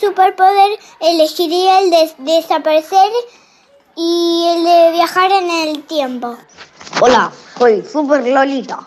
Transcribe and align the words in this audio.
superpoder, 0.00 0.78
elegiría 1.00 1.80
el 1.80 1.90
de 1.90 2.12
desaparecer 2.18 3.10
y 3.96 4.46
el 4.48 4.64
de 4.64 4.92
viajar 4.92 5.30
en 5.30 5.50
el 5.50 5.82
tiempo. 5.84 6.36
Hola, 7.00 7.30
soy 7.58 7.82
Super 7.82 8.26
Lolita 8.26 8.80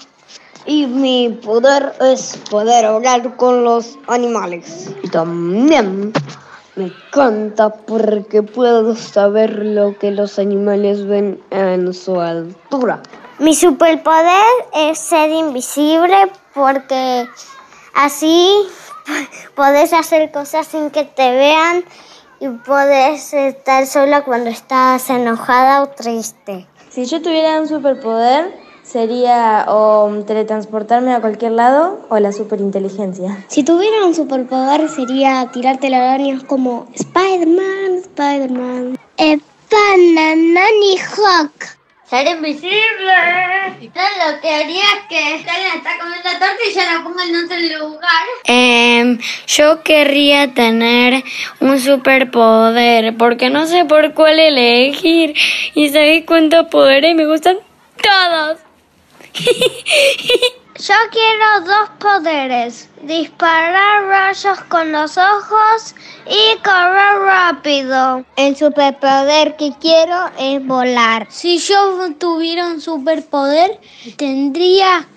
y 0.65 0.88
mi 0.88 1.29
poder 1.29 1.93
es 2.02 2.38
poder 2.49 2.86
hablar 2.86 3.36
con 3.36 3.63
los 3.63 3.97
animales. 4.07 4.91
Y 5.04 5.09
también 5.09 6.13
me 6.75 6.86
encanta 6.86 7.70
porque 7.70 8.41
puedo 8.41 8.95
saber 8.95 9.66
lo 9.66 9.98
que 10.00 10.11
los 10.11 10.39
animales 10.39 11.05
ven 11.05 11.41
en 11.52 11.93
su 11.93 12.20
altura. 12.20 13.02
Mi 13.39 13.55
superpoder 13.55 14.43
es 14.73 15.00
ser 15.00 15.32
invisible 15.32 16.32
porque 16.54 17.27
así 17.93 18.68
podés 19.56 19.93
hacer 19.93 20.32
cosas 20.32 20.68
sin 20.68 20.89
que 20.89 21.04
te 21.04 21.32
vean 21.32 21.84
y 22.39 22.48
podés 22.50 23.34
estar 23.34 23.86
sola 23.88 24.24
cuando 24.24 24.50
estás 24.50 25.10
enojada 25.10 25.82
o 25.84 25.89
triste. 25.89 26.68
Si 26.89 27.06
yo 27.06 27.21
tuviera 27.21 27.60
un 27.60 27.68
superpoder, 27.68 28.54
sería 28.84 29.66
o 29.68 30.10
teletransportarme 30.28 31.14
a 31.14 31.21
cualquier 31.21 31.54
lado 31.54 32.06
o 32.09 32.20
la 32.20 32.31
superinteligencia. 32.31 33.45
Si 33.48 33.64
tuviera 33.64 34.06
un 34.06 34.14
superpoder, 34.14 34.89
sería 34.89 35.50
tirar 35.52 35.78
telarañas 35.78 36.44
como 36.44 36.88
Spider-Man, 36.94 37.95
Spider-Man. 38.04 38.98
Bananani 39.73 40.98
Hawk. 41.00 41.78
¡Ser 42.06 42.28
invisible! 42.28 43.72
Haría 44.23 44.83
es 44.83 45.08
que 45.09 45.36
Stalin 45.36 45.67
está 45.75 45.97
comiendo 46.00 46.30
torta 46.30 46.58
y 46.69 46.73
ya 46.73 46.94
la 46.94 47.03
pongo 47.03 47.22
en 47.22 47.45
otro 47.45 47.58
lugar. 47.88 48.25
Eh, 48.45 49.17
yo 49.48 49.84
querría 49.84 50.53
tener 50.53 51.23
un 51.59 51.80
superpoder, 51.80 53.16
porque 53.17 53.50
no 53.50 53.67
sé 53.67 53.86
por 53.86 54.14
cuál 54.14 54.39
elegir. 54.39 55.36
Y 55.73 55.89
sabéis 55.89 56.25
cuántos 56.25 56.67
poderes 56.67 57.16
me 57.16 57.25
gustan 57.25 57.58
todos. 58.02 58.59
Yo 60.80 60.96
quiero 61.12 61.68
dos 61.68 61.90
poderes, 62.00 62.90
disparar 63.04 64.06
rayos 64.06 64.60
con 64.70 64.92
los 64.92 65.20
ojos 65.20 65.94
y 66.26 66.58
correr 66.64 67.20
rápido. 67.24 68.26
El 68.38 68.56
superpoder 68.56 69.56
que 69.56 69.74
quiero 69.80 70.32
es 70.40 70.66
volar. 70.66 71.28
Si 71.30 71.60
yo 71.60 72.12
tuviera 72.18 72.66
un 72.66 72.82
superpoder, 72.82 73.80
tendría 74.18 75.08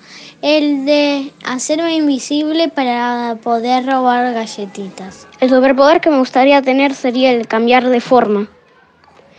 el 0.43 0.85
de 0.85 1.33
hacerme 1.47 1.95
invisible 1.95 2.69
para 2.69 3.39
poder 3.43 3.87
robar 3.87 4.35
galletitas. 4.35 5.27
El 5.41 5.49
superpoder 5.49 6.03
que 6.03 6.11
me 6.11 6.19
gustaría 6.19 6.61
tener 6.61 6.95
sería 6.95 7.33
el 7.33 7.49
cambiar 7.49 7.89
de 7.89 8.03
forma. 8.03 8.47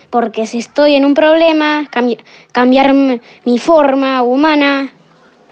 Porque 0.09 0.47
si 0.47 0.57
estoy 0.57 0.95
en 0.95 1.05
un 1.05 1.13
problema, 1.13 1.87
cambiar 2.51 2.95
mi 2.95 3.59
forma 3.59 4.23
humana 4.23 4.93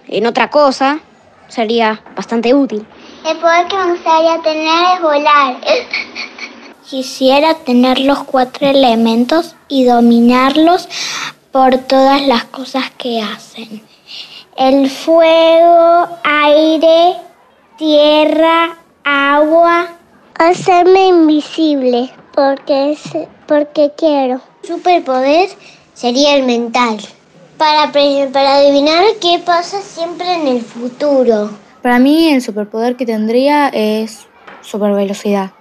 en 0.08 0.26
otra 0.28 0.50
cosa 0.50 1.00
sería 1.48 2.04
bastante 2.16 2.54
útil. 2.54 2.86
El 3.26 3.38
poder 3.38 3.68
que 3.68 3.78
me 3.78 3.92
gustaría 3.92 4.42
tener 4.42 4.96
es 4.96 5.02
volar. 5.02 5.56
Quisiera 6.90 7.56
tener 7.56 8.00
los 8.00 8.24
cuatro 8.24 8.68
elementos 8.68 9.56
y 9.68 9.86
dominarlos 9.86 10.88
por 11.52 11.78
todas 11.80 12.22
las 12.28 12.44
cosas 12.46 12.92
que 12.98 13.22
hacen. 13.22 13.82
El 14.56 14.90
fuego, 14.90 16.08
aire, 16.24 17.16
tierra, 17.78 18.78
agua. 19.04 19.88
Hacerme 20.38 21.08
invisible 21.08 22.12
porque, 22.34 22.92
es, 22.92 23.02
porque 23.48 23.92
quiero. 23.98 24.42
Superpoder 24.64 25.50
sería 25.94 26.36
el 26.36 26.44
mental 26.44 27.00
para, 27.58 27.92
para 28.32 28.56
adivinar 28.56 29.04
qué 29.22 29.42
pasa 29.46 29.82
siempre 29.82 30.34
en 30.34 30.48
el 30.48 30.62
futuro. 30.62 31.50
Para 31.82 32.00
mí 32.00 32.30
el 32.30 32.42
superpoder 32.42 32.96
que 32.96 33.06
tendría 33.06 33.70
es 33.70 34.28
super 34.62 34.94
velocidad, 34.94 35.52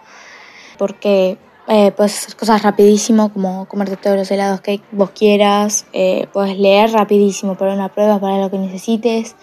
porque 0.79 1.37
eh, 1.69 1.93
puedes 1.93 2.19
hacer 2.19 2.37
cosas 2.37 2.63
rapidísimo, 2.63 3.33
como 3.33 3.67
comerte 3.67 3.97
todos 3.97 4.17
los 4.17 4.31
helados 4.31 4.61
que 4.61 4.81
vos 4.93 5.11
quieras, 5.11 5.87
eh, 5.93 6.27
puedes 6.33 6.59
leer 6.59 6.91
rapidísimo 6.93 7.57
para 7.57 7.75
una 7.75 7.91
prueba, 7.91 8.19
para 8.19 8.39
lo 8.39 8.51
que 8.51 8.59
necesites, 8.59 9.37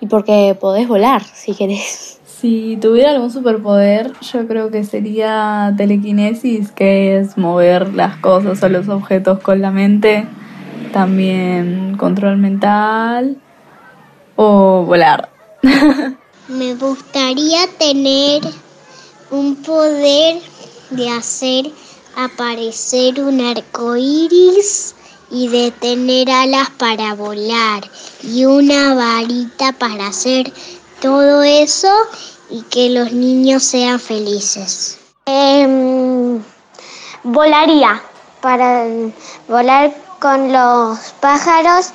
y 0.00 0.06
porque 0.06 0.56
podés 0.58 0.88
volar 0.88 1.22
si 1.34 1.54
querés. 1.54 2.20
Si 2.24 2.78
tuviera 2.80 3.10
algún 3.10 3.30
superpoder, 3.30 4.12
yo 4.22 4.46
creo 4.46 4.70
que 4.70 4.84
sería 4.84 5.74
telequinesis, 5.76 6.72
que 6.72 7.18
es 7.18 7.36
mover 7.36 7.92
las 7.92 8.16
cosas 8.16 8.62
o 8.62 8.68
los 8.70 8.88
objetos 8.88 9.40
con 9.40 9.60
la 9.60 9.70
mente 9.70 10.26
también 10.92 11.96
control 11.96 12.36
mental 12.36 13.36
o 14.36 14.84
volar. 14.84 15.28
Me 16.48 16.74
gustaría 16.74 17.66
tener 17.78 18.42
un 19.30 19.56
poder 19.56 20.40
de 20.90 21.08
hacer 21.10 21.70
aparecer 22.16 23.20
un 23.22 23.40
arco 23.40 23.96
iris 23.96 24.94
y 25.30 25.48
de 25.48 25.70
tener 25.70 26.28
alas 26.30 26.70
para 26.70 27.14
volar 27.14 27.82
y 28.22 28.44
una 28.44 28.94
varita 28.94 29.72
para 29.72 30.08
hacer 30.08 30.52
todo 31.00 31.42
eso 31.42 31.88
y 32.50 32.62
que 32.62 32.90
los 32.90 33.12
niños 33.12 33.62
sean 33.62 34.00
felices. 34.00 34.98
Em, 35.26 36.42
volaría 37.22 38.02
para 38.40 38.86
volar 39.48 39.94
con 40.20 40.52
los 40.52 40.98
pájaros 41.20 41.90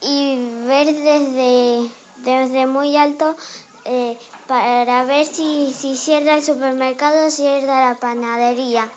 y 0.00 0.36
ver 0.66 0.86
desde, 0.86 1.90
desde 2.16 2.66
muy 2.66 2.96
alto 2.96 3.36
eh, 3.84 4.18
para 4.46 5.04
ver 5.04 5.26
si, 5.26 5.72
si 5.72 5.96
cierra 5.96 6.34
el 6.34 6.42
supermercado 6.42 7.26
o 7.26 7.30
cierra 7.30 7.90
la 7.90 7.96
panadería. 7.96 8.90